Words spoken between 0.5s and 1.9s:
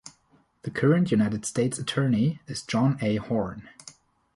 The current United States